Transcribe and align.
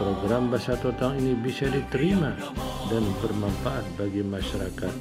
program 0.00 0.48
Bahasa 0.48 0.80
Totang 0.80 1.20
ini 1.20 1.36
bisa 1.36 1.68
diterima 1.68 2.32
dan 2.88 3.04
bermanfaat 3.20 3.84
bagi 4.00 4.24
masyarakat. 4.24 4.94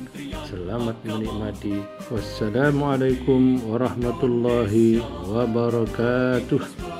Selamat 0.51 0.99
menikmati. 1.07 1.79
Wassalamualaikum 2.11 3.63
warahmatullahi 3.63 4.99
wabarakatuh. 5.31 6.99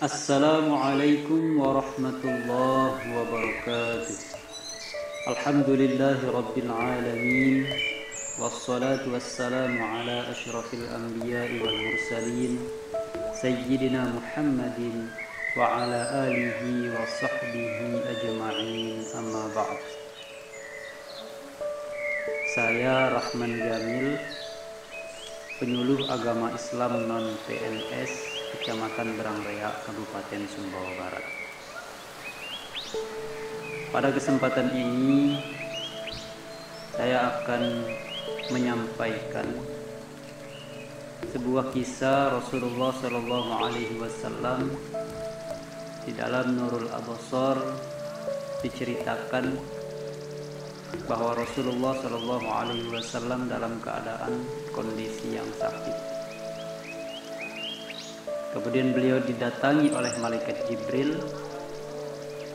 السلام 0.00 0.72
عليكم 0.74 1.60
ورحمة 1.60 2.22
الله 2.24 2.92
وبركاته. 3.20 4.16
الحمد 5.28 5.68
لله 5.68 6.18
رب 6.24 6.56
العالمين 6.56 7.68
والصلاة 8.40 9.04
والسلام 9.12 9.82
على 9.82 10.24
أشرف 10.32 10.74
الأنبياء 10.74 11.50
والمرسلين 11.52 12.52
سيدنا 13.44 14.16
محمد 14.16 14.80
وعلى 15.60 16.00
آله 16.32 16.60
وصحبه 16.96 17.76
أجمعين 18.08 19.04
أما 19.20 19.44
بعد. 19.52 19.80
Saya 22.56 23.20
Rahman 23.20 23.52
Jamil, 23.52 24.16
penyuluh 25.60 26.08
agama 26.08 26.56
Islam 26.56 27.04
non 27.04 27.36
PNS 27.44 28.29
Kecamatan 28.50 29.14
Berangrea, 29.14 29.70
Kabupaten 29.86 30.42
Sumbawa 30.50 30.90
Barat. 30.98 31.26
Pada 33.94 34.10
kesempatan 34.10 34.74
ini 34.74 35.38
saya 36.98 37.30
akan 37.30 37.62
menyampaikan 38.50 39.46
sebuah 41.30 41.70
kisah 41.70 42.34
Rasulullah 42.42 42.90
Shallallahu 42.98 43.50
Alaihi 43.54 43.94
Wasallam 44.02 44.74
di 46.02 46.10
dalam 46.18 46.58
Nurul 46.58 46.90
Abasar 46.90 47.54
diceritakan 48.66 49.46
bahwa 51.06 51.38
Rasulullah 51.38 51.94
Shallallahu 52.02 52.46
Alaihi 52.50 52.90
Wasallam 52.90 53.46
dalam 53.46 53.78
keadaan 53.78 54.42
kondisi 54.74 55.38
yang 55.38 55.46
sakit 55.54 56.09
Kemudian 58.50 58.90
beliau 58.90 59.22
didatangi 59.22 59.94
oleh 59.94 60.10
malaikat 60.18 60.66
Jibril. 60.66 61.14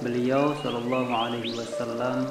Beliau 0.04 0.52
Shallallahu 0.60 1.12
Alaihi 1.16 1.56
Wasallam 1.56 2.28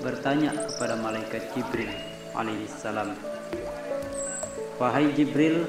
bertanya 0.00 0.56
kepada 0.56 0.96
malaikat 0.96 1.52
Jibril 1.52 1.92
alaihi 2.32 2.64
salam, 2.72 3.12
Wahai 4.80 5.12
Jibril, 5.12 5.68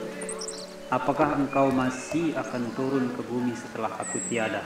apakah 0.88 1.36
engkau 1.36 1.68
masih 1.68 2.32
akan 2.40 2.64
turun 2.80 3.12
ke 3.12 3.22
bumi 3.28 3.52
setelah 3.60 3.92
aku 4.00 4.24
tiada? 4.32 4.64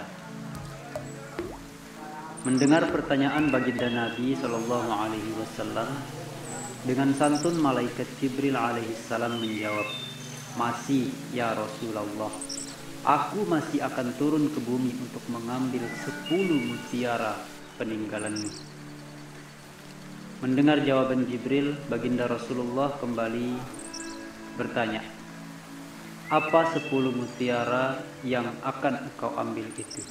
Mendengar 2.46 2.86
pertanyaan 2.94 3.50
baginda 3.50 3.90
Nabi 3.90 4.38
Shallallahu 4.38 4.90
Alaihi 4.94 5.34
Wasallam, 5.34 5.90
dengan 6.86 7.10
santun 7.18 7.58
malaikat 7.58 8.06
Jibril 8.22 8.54
alaihi 8.54 8.94
salam 8.94 9.42
menjawab, 9.42 10.05
masih 10.56 11.12
ya 11.36 11.52
Rasulullah. 11.52 12.32
Aku 13.06 13.46
masih 13.46 13.86
akan 13.86 14.18
turun 14.18 14.50
ke 14.50 14.60
bumi 14.64 14.96
untuk 14.98 15.22
mengambil 15.30 15.86
sepuluh 16.02 16.58
mutiara 16.58 17.38
peninggalanmu. 17.78 18.50
Mendengar 20.42 20.82
jawaban 20.82 21.28
Jibril 21.30 21.78
Baginda 21.88 22.28
Rasulullah 22.28 22.92
kembali 23.00 23.56
bertanya 24.60 25.00
Apa 26.28 26.76
sepuluh 26.76 27.14
mutiara 27.14 28.02
yang 28.26 28.50
akan 28.66 29.06
engkau 29.06 29.32
ambil 29.38 29.70
itu? 29.78 30.02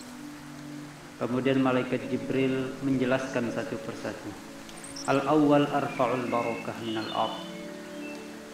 Kemudian 1.19 1.59
malaikat 1.59 2.06
Jibril 2.06 2.78
menjelaskan 2.87 3.50
satu 3.50 3.75
persatu. 3.82 4.31
Al-awwal 5.11 5.66
arfa'ul 5.66 6.31
barakah 6.31 6.78
minal 6.87 7.11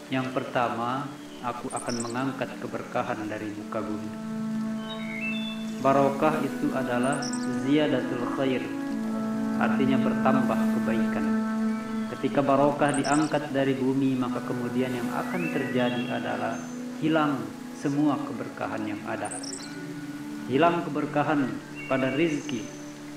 Yang 0.09 0.33
pertama 0.33 1.07
aku 1.41 1.73
akan 1.73 2.05
mengangkat 2.05 2.53
keberkahan 2.61 3.25
dari 3.25 3.49
muka 3.57 3.81
bumi. 3.81 4.13
Barokah 5.81 6.37
itu 6.45 6.69
adalah 6.77 7.25
ziyadatul 7.65 8.37
khair, 8.37 8.61
artinya 9.57 9.97
bertambah 10.05 10.61
kebaikan. 10.77 11.27
Ketika 12.13 12.45
barokah 12.45 12.93
diangkat 12.93 13.49
dari 13.57 13.73
bumi, 13.73 14.13
maka 14.21 14.45
kemudian 14.45 14.93
yang 14.93 15.09
akan 15.17 15.49
terjadi 15.57 16.03
adalah 16.13 16.61
hilang 17.01 17.41
semua 17.81 18.21
keberkahan 18.29 18.85
yang 18.85 19.01
ada. 19.09 19.33
Hilang 20.53 20.85
keberkahan 20.85 21.49
pada 21.89 22.13
rizki, 22.13 22.61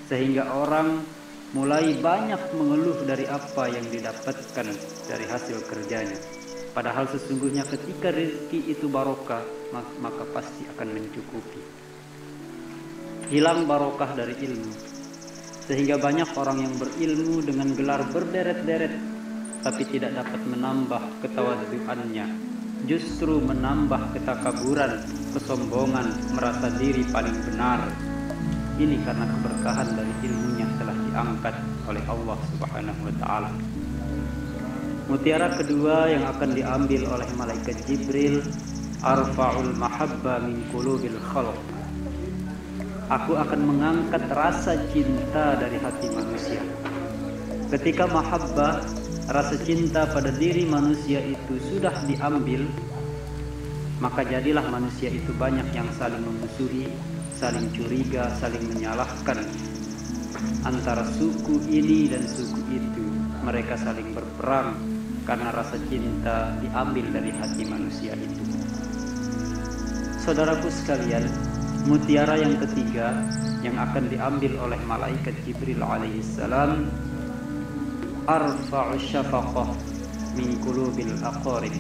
sehingga 0.08 0.48
orang 0.48 1.04
mulai 1.52 2.00
banyak 2.00 2.40
mengeluh 2.56 3.04
dari 3.04 3.28
apa 3.28 3.68
yang 3.68 3.84
didapatkan 3.92 4.68
dari 5.12 5.26
hasil 5.28 5.68
kerjanya 5.68 6.43
Padahal 6.74 7.06
sesungguhnya 7.06 7.64
ketika 7.70 8.10
rezeki 8.10 8.74
itu 8.74 8.90
barokah, 8.90 9.46
maka 10.02 10.26
pasti 10.34 10.66
akan 10.74 10.90
mencukupi. 10.90 11.62
Hilang 13.30 13.70
barokah 13.70 14.18
dari 14.18 14.34
ilmu. 14.42 14.74
Sehingga 15.64 15.96
banyak 16.02 16.34
orang 16.36 16.66
yang 16.66 16.74
berilmu 16.76 17.46
dengan 17.46 17.72
gelar 17.78 18.04
berderet-deret 18.10 19.14
tapi 19.64 19.88
tidak 19.88 20.12
dapat 20.20 20.42
menambah 20.44 21.02
ketawaduannya. 21.24 22.28
Justru 22.84 23.40
menambah 23.40 24.12
ketakaburan, 24.12 25.00
kesombongan, 25.32 26.12
merasa 26.36 26.68
diri 26.76 27.08
paling 27.08 27.38
benar. 27.48 27.88
Ini 28.76 29.00
karena 29.08 29.24
keberkahan 29.24 29.88
dari 29.96 30.14
ilmunya 30.28 30.68
telah 30.76 30.98
diangkat 31.08 31.56
oleh 31.88 32.04
Allah 32.12 32.38
Subhanahu 32.52 33.02
wa 33.08 33.14
taala. 33.24 33.50
Mutiara 35.04 35.52
kedua 35.52 36.08
yang 36.08 36.24
akan 36.24 36.56
diambil 36.56 37.12
oleh 37.12 37.28
malaikat 37.36 37.76
Jibril 37.84 38.40
Arfa'ul 39.04 39.76
mahabba 39.76 40.40
min 40.40 40.64
qulubil 40.72 41.20
khalq. 41.28 41.60
Aku 43.12 43.36
akan 43.36 43.62
mengangkat 43.68 44.24
rasa 44.32 44.80
cinta 44.96 45.60
dari 45.60 45.76
hati 45.76 46.08
manusia. 46.08 46.64
Ketika 47.68 48.08
mahabbah 48.08 48.80
Rasa 49.24 49.56
cinta 49.64 50.04
pada 50.04 50.36
diri 50.36 50.68
manusia 50.68 51.24
itu 51.24 51.56
sudah 51.72 51.96
diambil 52.04 52.68
Maka 54.04 54.28
jadilah 54.28 54.68
manusia 54.68 55.08
itu 55.08 55.32
banyak 55.40 55.64
yang 55.72 55.88
saling 55.96 56.20
memusuhi 56.20 56.92
Saling 57.34 57.72
curiga, 57.72 58.30
saling 58.38 58.62
menyalahkan. 58.68 59.48
Antara 60.68 61.08
suku 61.18 61.56
ini 61.72 62.12
dan 62.12 62.28
suku 62.28 62.62
itu 62.78 63.06
Mereka 63.48 63.80
saling 63.80 64.12
berperang 64.12 64.93
karena 65.24 65.50
rasa 65.56 65.80
cinta 65.88 66.52
diambil 66.60 67.06
dari 67.12 67.32
hati 67.32 67.64
manusia 67.68 68.14
itu. 68.16 68.44
Saudaraku 70.24 70.72
sekalian, 70.72 71.28
mutiara 71.88 72.40
yang 72.40 72.56
ketiga 72.64 73.12
yang 73.64 73.76
akan 73.80 74.08
diambil 74.12 74.56
oleh 74.68 74.80
malaikat 74.88 75.36
Jibril 75.44 75.84
alaihissalam 75.84 76.88
arfa'u 78.28 78.96
syafaqah 79.00 79.68
min 80.36 80.60
qulubil 80.64 81.16
aqarib. 81.24 81.76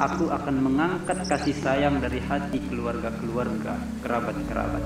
Aku 0.00 0.32
akan 0.32 0.56
mengangkat 0.64 1.26
kasih 1.28 1.52
sayang 1.60 2.00
dari 2.00 2.22
hati 2.24 2.62
keluarga-keluarga, 2.70 3.76
kerabat-kerabat. 4.00 4.84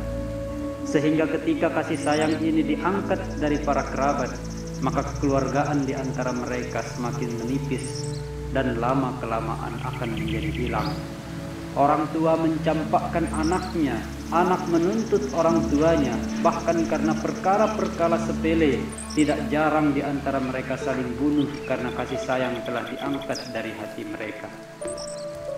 Sehingga 0.89 1.29
ketika 1.39 1.71
kasih 1.71 2.01
sayang 2.03 2.35
ini 2.43 2.67
diangkat 2.67 3.21
dari 3.39 3.63
para 3.63 3.87
kerabat, 3.87 4.35
maka 4.85 5.01
kekeluargaan 5.01 5.89
di 5.89 5.97
antara 5.97 6.37
mereka 6.37 6.85
semakin 6.85 7.41
menipis 7.41 8.21
dan 8.53 8.77
lama 8.77 9.17
kelamaan 9.17 9.81
akan 9.81 10.13
menjadi 10.13 10.53
hilang. 10.53 10.93
Orang 11.75 12.07
tua 12.15 12.39
mencampakkan 12.39 13.27
anaknya, 13.35 13.99
anak 14.31 14.63
menuntut 14.71 15.27
orang 15.35 15.59
tuanya, 15.73 16.15
bahkan 16.39 16.87
karena 16.87 17.19
perkara-perkara 17.19 18.15
sepele, 18.31 18.79
tidak 19.19 19.43
jarang 19.51 19.91
di 19.91 19.99
antara 19.99 20.39
mereka 20.39 20.79
saling 20.79 21.19
bunuh 21.19 21.51
karena 21.67 21.91
kasih 21.99 22.21
sayang 22.23 22.63
telah 22.63 22.87
diangkat 22.87 23.41
dari 23.51 23.75
hati 23.75 24.07
mereka. 24.07 24.47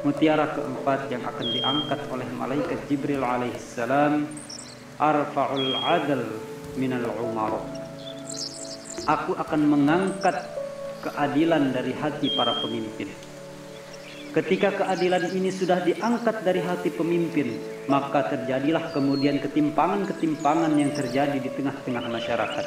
Mutiara 0.08 0.56
keempat 0.56 1.12
yang 1.12 1.20
akan 1.26 1.46
diangkat 1.52 2.00
oleh 2.08 2.28
malaikat 2.32 2.80
Jibril 2.88 3.20
alaihissalam, 3.20 4.24
arfa'ul 4.96 5.76
adl 5.84 6.24
minal 6.80 7.12
umar. 7.20 7.85
Aku 9.04 9.36
akan 9.36 9.60
mengangkat 9.68 10.40
keadilan 11.04 11.76
dari 11.76 11.92
hati 11.92 12.32
para 12.32 12.56
pemimpin. 12.64 13.12
Ketika 14.32 14.68
keadilan 14.68 15.32
ini 15.32 15.48
sudah 15.48 15.80
diangkat 15.80 16.44
dari 16.44 16.60
hati 16.60 16.92
pemimpin, 16.92 17.56
maka 17.88 18.28
terjadilah 18.32 18.92
kemudian 18.92 19.40
ketimpangan-ketimpangan 19.40 20.72
yang 20.76 20.92
terjadi 20.92 21.40
di 21.40 21.48
tengah-tengah 21.52 22.04
masyarakat. 22.04 22.66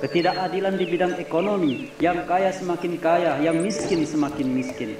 Ketidakadilan 0.00 0.74
di 0.80 0.84
bidang 0.88 1.14
ekonomi, 1.20 1.92
yang 2.00 2.24
kaya 2.24 2.54
semakin 2.54 2.96
kaya, 2.96 3.36
yang 3.42 3.60
miskin 3.60 4.06
semakin 4.08 4.48
miskin. 4.48 4.96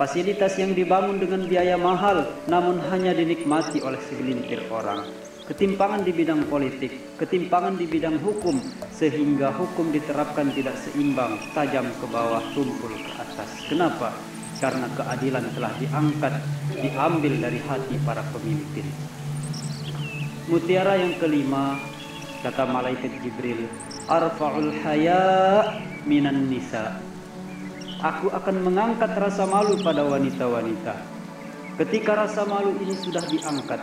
Fasilitas 0.00 0.56
yang 0.56 0.72
dibangun 0.72 1.20
dengan 1.20 1.44
biaya 1.44 1.76
mahal, 1.76 2.24
namun 2.48 2.80
hanya 2.88 3.12
dinikmati 3.12 3.84
oleh 3.84 4.00
segelintir 4.08 4.64
orang. 4.72 5.04
Ketimpangan 5.50 6.06
di 6.06 6.14
bidang 6.14 6.46
politik, 6.46 7.18
ketimpangan 7.18 7.74
di 7.74 7.90
bidang 7.90 8.22
hukum, 8.22 8.54
sehingga 8.94 9.50
hukum 9.50 9.90
diterapkan 9.90 10.54
tidak 10.54 10.78
seimbang, 10.78 11.42
tajam 11.50 11.90
ke 11.98 12.06
bawah, 12.06 12.38
tumpul 12.54 12.94
ke 12.94 13.10
atas. 13.18 13.50
Kenapa? 13.66 14.14
karena 14.60 14.86
keadilan 14.92 15.44
telah 15.56 15.72
diangkat 15.80 16.34
diambil 16.76 17.32
dari 17.40 17.58
hati 17.64 17.96
para 18.04 18.20
pemimpin 18.28 18.84
mutiara 20.52 21.00
yang 21.00 21.16
kelima 21.16 21.80
kata 22.44 22.68
malaikat 22.68 23.08
Jibril 23.24 23.64
arfa'ul 24.04 24.76
haya 24.84 25.24
minan 26.04 26.52
nisa 26.52 27.00
aku 28.04 28.28
akan 28.28 28.56
mengangkat 28.60 29.16
rasa 29.16 29.48
malu 29.48 29.80
pada 29.80 30.04
wanita-wanita 30.04 30.94
ketika 31.80 32.28
rasa 32.28 32.44
malu 32.44 32.76
ini 32.84 32.92
sudah 33.00 33.24
diangkat 33.32 33.80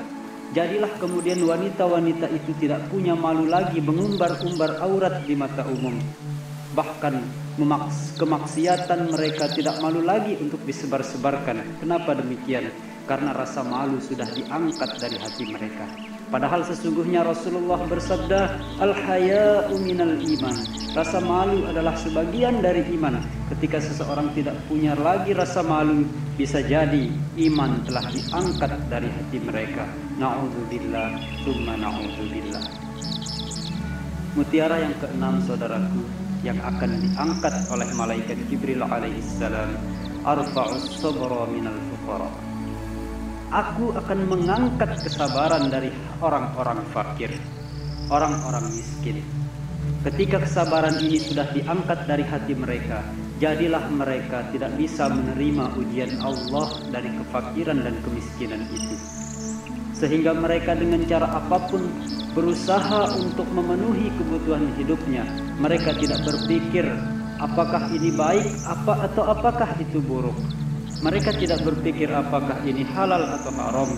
jadilah 0.56 0.92
kemudian 1.02 1.44
wanita-wanita 1.44 2.32
itu 2.32 2.52
tidak 2.62 2.88
punya 2.88 3.16
malu 3.16 3.48
lagi 3.48 3.84
mengumbar-umbar 3.84 4.80
aurat 4.84 5.24
di 5.28 5.36
mata 5.36 5.68
umum 5.68 5.98
bahkan 6.78 7.26
memaks 7.58 8.14
kemaksiatan 8.22 9.10
mereka 9.10 9.50
tidak 9.50 9.82
malu 9.82 10.06
lagi 10.06 10.38
untuk 10.38 10.62
disebar-sebarkan. 10.62 11.82
Kenapa 11.82 12.14
demikian? 12.14 12.70
Karena 13.10 13.34
rasa 13.34 13.66
malu 13.66 13.98
sudah 13.98 14.30
diangkat 14.30 15.02
dari 15.02 15.18
hati 15.18 15.44
mereka. 15.50 16.17
Padahal 16.28 16.68
sesungguhnya 16.68 17.24
Rasulullah 17.24 17.80
bersabda, 17.88 18.60
Al-haya'u 18.84 19.80
minal 19.80 20.20
iman. 20.20 20.56
Rasa 20.92 21.24
malu 21.24 21.64
adalah 21.64 21.96
sebagian 21.96 22.60
dari 22.60 22.84
iman. 23.00 23.24
Ketika 23.56 23.80
seseorang 23.80 24.36
tidak 24.36 24.60
punya 24.68 24.92
lagi 25.00 25.32
rasa 25.32 25.64
malu, 25.64 26.04
bisa 26.36 26.60
jadi 26.60 27.08
iman 27.48 27.80
telah 27.88 28.04
diangkat 28.12 28.72
dari 28.92 29.08
hati 29.08 29.40
mereka. 29.40 29.88
Na'udzubillah, 30.20 31.16
summa 31.48 31.80
na'udzubillah. 31.80 32.66
Mutiara 34.36 34.84
yang 34.84 34.96
keenam 35.00 35.40
saudaraku, 35.48 36.04
yang 36.44 36.60
akan 36.62 36.92
diangkat 37.02 37.56
oleh 37.72 37.90
malaikat 37.96 38.38
Jibril 38.52 38.84
alaihissalam 38.84 39.74
arfa'us 40.28 41.00
sabra 41.00 41.48
minal 41.50 41.78
fuqara 41.90 42.47
Aku 43.48 43.96
akan 43.96 44.28
mengangkat 44.28 45.08
kesabaran 45.08 45.72
dari 45.72 45.88
orang-orang 46.20 46.84
fakir 46.92 47.32
orang-orang 48.08 48.64
miskin 48.72 49.20
ketika 50.04 50.40
kesabaran 50.40 50.96
ini 51.04 51.20
sudah 51.20 51.48
diangkat 51.52 52.08
dari 52.08 52.24
hati 52.24 52.56
mereka 52.56 53.04
jadilah 53.40 53.84
mereka 53.92 54.48
tidak 54.56 54.72
bisa 54.80 55.12
menerima 55.12 55.76
ujian 55.76 56.12
Allah 56.24 56.68
dari 56.88 57.12
kefakiran 57.20 57.84
dan 57.84 57.96
kemiskinan 58.04 58.64
itu 58.72 58.96
sehingga 59.98 60.32
mereka 60.32 60.78
dengan 60.78 61.04
cara 61.10 61.28
apa 61.36 61.58
pun 61.68 61.84
berusaha 62.38 63.18
untuk 63.18 63.50
memenuhi 63.50 64.14
kebutuhan 64.14 64.70
hidupnya. 64.78 65.26
Mereka 65.58 65.98
tidak 65.98 66.22
berpikir 66.22 66.86
apakah 67.42 67.90
ini 67.90 68.14
baik 68.14 68.46
apa 68.62 69.10
atau 69.10 69.26
apakah 69.26 69.74
itu 69.82 69.98
buruk. 69.98 70.38
Mereka 70.98 71.30
tidak 71.38 71.62
berpikir 71.62 72.10
apakah 72.10 72.58
ini 72.66 72.82
halal 72.82 73.22
atau 73.38 73.54
haram 73.54 73.90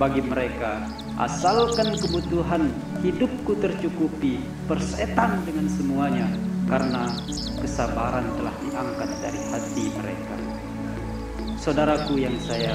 bagi 0.00 0.24
mereka. 0.24 0.88
Asalkan 1.20 1.92
kebutuhan 2.00 2.72
hidupku 3.04 3.60
tercukupi, 3.60 4.40
persetan 4.64 5.44
dengan 5.44 5.68
semuanya 5.68 6.28
karena 6.64 7.12
kesabaran 7.60 8.24
telah 8.40 8.56
diangkat 8.64 9.10
dari 9.20 9.40
hati 9.52 9.84
mereka. 10.00 10.36
Saudaraku 11.60 12.20
yang 12.24 12.36
saya 12.40 12.72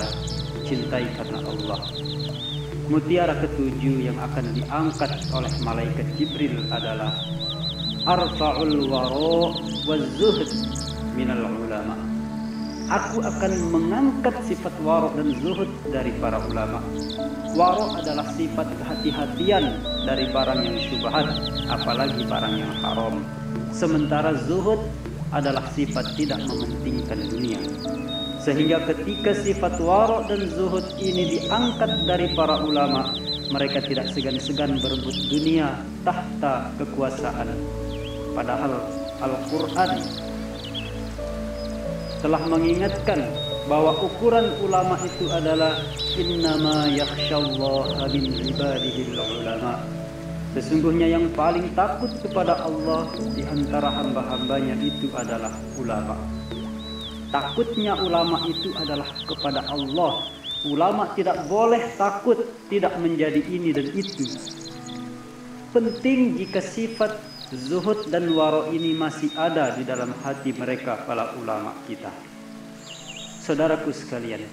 cintai 0.66 1.10
karena 1.18 1.42
Allah, 1.42 1.82
Mutiara 2.92 3.40
ketujuh 3.40 4.04
yang 4.04 4.20
akan 4.20 4.52
diangkat 4.52 5.12
oleh 5.32 5.54
malaikat 5.64 6.04
Jibril 6.20 6.68
adalah 6.70 7.16
Arfa'ul 8.04 8.90
waro 8.92 9.56
wa 9.88 9.96
zuhd 10.20 10.52
minal 11.16 11.50
ulama. 11.56 12.11
Aku 12.92 13.24
akan 13.24 13.72
mengangkat 13.72 14.36
sifat 14.52 14.76
waro 14.84 15.16
dan 15.16 15.32
zuhud 15.40 15.72
dari 15.96 16.12
para 16.20 16.44
ulama. 16.44 16.84
Waro 17.56 17.96
adalah 17.96 18.28
sifat 18.36 18.68
kehati-hatian 18.68 19.80
dari 20.04 20.28
barang 20.28 20.60
yang 20.60 20.76
syubhat, 20.76 21.32
apalagi 21.72 22.28
barang 22.28 22.52
yang 22.60 22.74
haram. 22.84 23.24
Sementara 23.72 24.36
zuhud 24.44 24.84
adalah 25.32 25.64
sifat 25.72 26.04
tidak 26.20 26.44
mementingkan 26.52 27.32
dunia. 27.32 27.64
Sehingga 28.44 28.84
ketika 28.84 29.40
sifat 29.40 29.80
warok 29.80 30.28
dan 30.28 30.52
zuhud 30.52 30.84
ini 31.00 31.40
diangkat 31.40 32.04
dari 32.04 32.28
para 32.36 32.60
ulama, 32.60 33.08
mereka 33.56 33.80
tidak 33.88 34.12
segan-segan 34.12 34.84
berebut 34.84 35.16
dunia 35.32 35.80
tahta 36.04 36.68
kekuasaan. 36.76 37.56
Padahal 38.36 38.84
Al-Quran 39.24 39.92
telah 42.22 42.42
mengingatkan 42.46 43.26
bahwa 43.66 43.98
ukuran 44.06 44.54
ulama 44.62 44.94
itu 45.02 45.26
adalah 45.34 45.74
innama 46.18 46.86
yakhshallaha 46.94 48.06
min 48.14 48.30
ibadihil 48.54 49.18
ulama. 49.18 49.82
Sesungguhnya 50.54 51.08
yang 51.08 51.32
paling 51.34 51.72
takut 51.74 52.12
kepada 52.22 52.62
Allah 52.62 53.08
di 53.34 53.42
antara 53.48 53.90
hamba-hambanya 53.90 54.78
itu 54.84 55.10
adalah 55.18 55.50
ulama. 55.80 56.14
Takutnya 57.32 57.96
ulama 57.98 58.44
itu 58.46 58.70
adalah 58.76 59.08
kepada 59.24 59.64
Allah. 59.72 60.28
Ulama 60.68 61.10
tidak 61.18 61.48
boleh 61.50 61.82
takut 61.98 62.38
tidak 62.68 62.94
menjadi 63.02 63.40
ini 63.48 63.72
dan 63.72 63.88
itu. 63.96 64.28
Penting 65.72 66.36
jika 66.36 66.60
sifat 66.60 67.31
zuhud 67.52 68.08
dan 68.08 68.32
waro 68.32 68.72
ini 68.72 68.96
masih 68.96 69.32
ada 69.36 69.76
di 69.76 69.84
dalam 69.84 70.16
hati 70.24 70.56
mereka 70.56 71.04
para 71.04 71.36
ulama 71.36 71.76
kita. 71.84 72.12
Saudaraku 73.44 73.92
sekalian, 73.92 74.48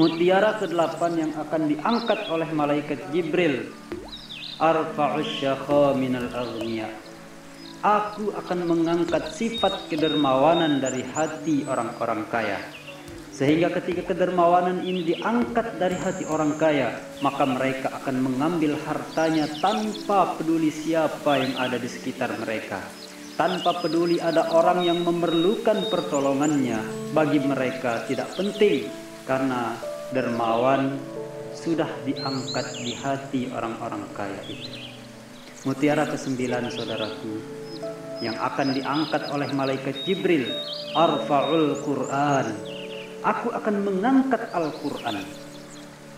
mutiara 0.00 0.56
ke-8 0.56 1.00
yang 1.18 1.32
akan 1.36 1.62
diangkat 1.68 2.20
oleh 2.32 2.48
malaikat 2.56 3.00
Jibril 3.12 3.68
arfa'us 4.58 5.28
syakha 5.38 5.94
minal 5.94 6.30
aghniya 6.34 6.90
Aku 7.78 8.34
akan 8.34 8.66
mengangkat 8.66 9.38
sifat 9.38 9.86
kedermawanan 9.86 10.82
dari 10.82 11.06
hati 11.14 11.62
orang-orang 11.62 12.26
kaya. 12.26 12.58
Sehingga 13.38 13.70
ketika 13.70 14.10
kedermawanan 14.10 14.82
ini 14.82 15.14
diangkat 15.14 15.78
dari 15.78 15.94
hati 15.94 16.26
orang 16.26 16.58
kaya, 16.58 16.98
maka 17.22 17.46
mereka 17.46 17.94
akan 18.02 18.18
mengambil 18.18 18.74
hartanya 18.82 19.46
tanpa 19.62 20.34
peduli 20.34 20.74
siapa 20.74 21.38
yang 21.38 21.54
ada 21.54 21.78
di 21.78 21.86
sekitar 21.86 22.34
mereka. 22.42 22.82
Tanpa 23.38 23.78
peduli 23.78 24.18
ada 24.18 24.50
orang 24.50 24.82
yang 24.82 25.06
memerlukan 25.06 25.86
pertolongannya, 25.86 26.82
bagi 27.14 27.38
mereka 27.38 28.02
tidak 28.10 28.34
penting 28.34 28.90
karena 29.22 29.78
dermawan 30.10 30.98
sudah 31.54 31.86
diangkat 32.02 32.66
di 32.82 32.90
hati 32.98 33.46
orang-orang 33.54 34.02
kaya 34.18 34.42
itu. 34.50 34.82
Mutiara 35.62 36.10
kesembilan 36.10 36.74
saudaraku, 36.74 37.38
yang 38.18 38.34
akan 38.34 38.74
diangkat 38.74 39.30
oleh 39.30 39.46
malaikat 39.54 39.94
Jibril 40.02 40.50
arfa'ul 40.98 41.78
Quran 41.86 42.77
aku 43.22 43.54
akan 43.54 43.74
mengangkat 43.84 44.42
Al-Quran. 44.52 45.22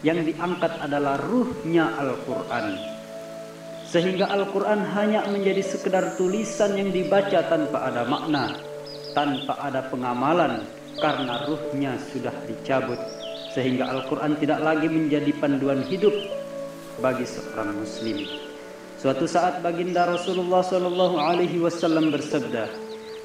Yang 0.00 0.32
diangkat 0.32 0.72
adalah 0.80 1.20
ruhnya 1.20 1.92
Al-Quran. 2.00 2.80
Sehingga 3.84 4.30
Al-Quran 4.32 4.86
hanya 4.96 5.26
menjadi 5.28 5.60
sekedar 5.60 6.16
tulisan 6.16 6.78
yang 6.78 6.88
dibaca 6.94 7.42
tanpa 7.50 7.90
ada 7.90 8.06
makna 8.06 8.70
tanpa 9.12 9.58
ada 9.58 9.82
pengamalan 9.90 10.62
karena 10.98 11.46
ruhnya 11.46 11.98
sudah 12.10 12.34
dicabut. 12.46 12.98
Sehingga 13.50 13.90
Al-Quran 13.90 14.38
tidak 14.38 14.62
lagi 14.62 14.86
menjadi 14.86 15.34
panduan 15.42 15.82
hidup 15.90 16.14
bagi 17.02 17.26
seorang 17.26 17.74
muslim. 17.74 18.22
Suatu 19.00 19.26
saat 19.26 19.64
baginda 19.64 20.06
Rasulullah 20.06 20.62
sallallahu 20.62 21.16
alaihi 21.18 21.58
wasallam 21.58 22.14
bersabda, 22.14 22.70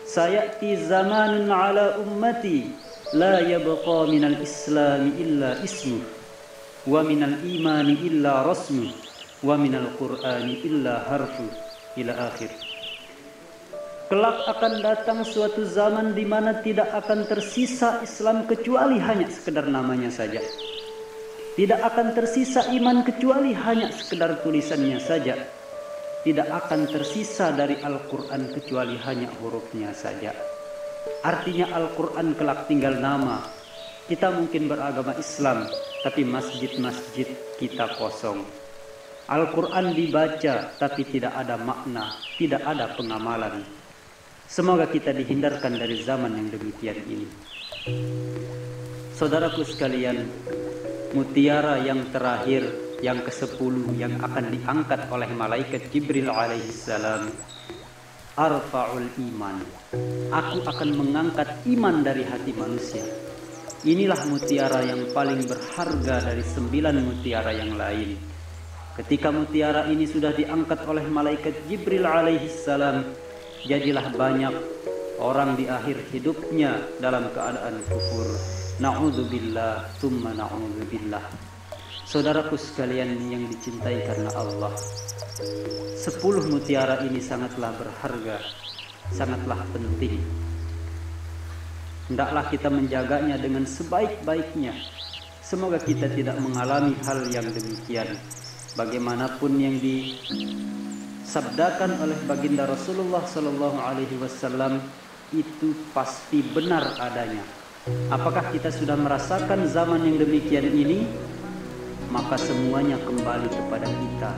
"Sayati 0.08 0.82
zamanun 0.88 1.52
ala 1.52 2.00
ummati 2.02 2.74
la 3.16 3.40
yabqa 3.40 4.12
minal 4.12 4.36
islam 4.44 5.16
illa 5.16 5.56
ismu 5.64 6.04
wa 6.84 7.00
minal 7.00 7.40
imani 7.48 7.96
illa 8.04 8.44
rasmu 8.44 8.92
wa 9.40 9.56
minal 9.56 9.88
qur'ani 9.96 10.60
illa 10.68 11.00
harfu." 11.08 11.48
Ila 11.96 12.12
akhir. 12.28 12.52
Kelak 14.12 14.38
akan 14.52 14.84
datang 14.84 15.24
suatu 15.24 15.64
zaman 15.64 16.12
di 16.12 16.28
mana 16.28 16.60
tidak 16.60 16.92
akan 16.92 17.24
tersisa 17.24 18.04
Islam 18.04 18.44
kecuali 18.46 19.00
hanya 19.00 19.32
sekedar 19.32 19.66
namanya 19.66 20.12
saja. 20.12 20.44
Tidak 21.56 21.80
akan 21.80 22.12
tersisa 22.12 22.68
iman 22.76 23.00
kecuali 23.08 23.56
hanya 23.56 23.96
sekedar 23.96 24.44
tulisannya 24.44 25.00
saja. 25.00 25.40
Tidak 26.28 26.52
akan 26.52 26.92
tersisa 26.92 27.56
dari 27.56 27.80
Al-Quran 27.80 28.52
kecuali 28.52 29.00
hanya 29.08 29.32
hurufnya 29.40 29.96
saja. 29.96 30.36
Artinya 31.22 31.72
Al-Quran 31.72 32.36
kelak 32.36 32.68
tinggal 32.68 33.00
nama. 33.00 33.46
Kita 34.06 34.34
mungkin 34.34 34.68
beragama 34.70 35.16
Islam, 35.18 35.66
tapi 36.06 36.28
masjid-masjid 36.28 37.26
kita 37.58 37.96
kosong. 37.98 38.46
Al-Quran 39.26 39.98
dibaca, 39.98 40.70
tapi 40.78 41.02
tidak 41.10 41.34
ada 41.34 41.58
makna, 41.58 42.14
tidak 42.38 42.62
ada 42.62 42.94
pengamalan. 42.94 43.66
Semoga 44.46 44.86
kita 44.86 45.10
dihindarkan 45.10 45.82
dari 45.82 45.98
zaman 46.06 46.38
yang 46.38 46.54
demikian 46.54 47.02
ini. 47.10 47.28
Saudaraku 49.18 49.66
sekalian, 49.66 50.30
mutiara 51.18 51.82
yang 51.82 52.06
terakhir 52.14 52.70
yang 53.02 53.26
ke-10 53.26 53.98
yang 53.98 54.14
akan 54.22 54.54
diangkat 54.54 55.10
oleh 55.10 55.30
malaikat 55.34 55.90
Jibril 55.90 56.30
alaihissalam 56.30 57.34
arfa'ul 58.36 59.08
iman. 59.32 59.64
Aku 60.28 60.60
akan 60.68 60.90
mengangkat 60.92 61.48
iman 61.72 62.04
dari 62.04 62.28
hati 62.28 62.52
manusia. 62.52 63.04
Inilah 63.88 64.20
mutiara 64.28 64.84
yang 64.84 65.08
paling 65.16 65.48
berharga 65.48 66.20
dari 66.20 66.44
sembilan 66.44 66.96
mutiara 67.00 67.56
yang 67.56 67.80
lain. 67.80 68.20
Ketika 68.96 69.32
mutiara 69.32 69.88
ini 69.88 70.04
sudah 70.08 70.36
diangkat 70.36 70.84
oleh 70.88 71.08
malaikat 71.08 71.68
Jibril 71.68 72.08
alaihissalam 72.08 73.08
jadilah 73.64 74.08
banyak 74.12 74.56
orang 75.20 75.56
di 75.56 75.72
akhir 75.72 76.12
hidupnya 76.12 76.80
dalam 77.00 77.32
keadaan 77.32 77.80
kufur. 77.88 78.28
Na'udzubillah, 78.84 79.96
thumma 80.04 80.36
na'udzubillah. 80.36 81.55
Saudaraku 82.06 82.54
sekalian 82.54 83.18
yang 83.34 83.50
dicintai 83.50 84.06
karena 84.06 84.30
Allah. 84.38 84.70
Sepuluh 85.98 86.46
mutiara 86.46 87.02
ini 87.02 87.18
sangatlah 87.18 87.74
berharga, 87.74 88.46
sangatlah 89.10 89.58
penting. 89.74 90.22
Hendaklah 92.06 92.46
kita 92.54 92.70
menjaganya 92.70 93.42
dengan 93.42 93.66
sebaik-baiknya. 93.66 94.78
Semoga 95.42 95.82
kita 95.82 96.06
tidak 96.14 96.38
mengalami 96.38 96.94
hal 97.10 97.26
yang 97.34 97.50
demikian. 97.50 98.22
Bagaimanapun 98.78 99.58
yang 99.58 99.82
disabdakan 101.26 102.06
oleh 102.06 102.22
baginda 102.30 102.70
Rasulullah 102.70 103.26
Sallallahu 103.26 103.82
Alaihi 103.82 104.14
Wasallam 104.22 104.78
itu 105.34 105.74
pasti 105.90 106.46
benar 106.46 106.86
adanya 107.02 107.42
Apakah 108.10 108.50
kita 108.50 108.74
sudah 108.74 108.98
merasakan 108.98 109.70
zaman 109.70 110.10
yang 110.10 110.18
demikian 110.18 110.74
ini? 110.74 111.06
Maka 112.14 112.36
semuanya 112.38 112.98
kembali 113.02 113.50
kepada 113.50 113.88
kita. 113.88 114.32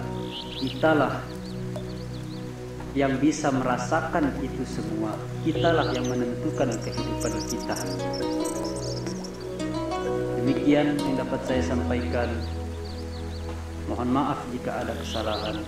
Kitalah 0.57 1.23
yang 2.97 3.19
bisa 3.21 3.53
merasakan 3.53 4.33
itu 4.41 4.63
semua. 4.65 5.13
Kitalah 5.45 5.91
yang 5.93 6.07
menentukan 6.09 6.73
kehidupan 6.81 7.33
kita. 7.49 7.75
Demikian 10.41 10.95
yang 10.95 11.15
dapat 11.19 11.41
saya 11.43 11.63
sampaikan. 11.65 12.29
Mohon 13.87 14.09
maaf 14.11 14.39
jika 14.51 14.83
ada 14.83 14.93
kesalahan. 14.99 15.63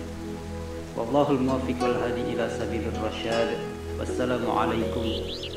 Wallahul 0.96 1.40
muwaffiq 1.40 1.78
wal 1.80 1.96
hadi 2.02 2.36
ila 2.36 2.48
sabilir 2.52 2.92
rasyad. 3.00 3.56
Wassalamualaikum 4.00 5.49